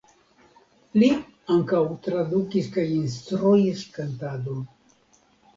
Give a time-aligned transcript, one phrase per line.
[1.01, 1.09] Li
[1.55, 4.65] ankaŭ tradukis kaj instruis kantadon.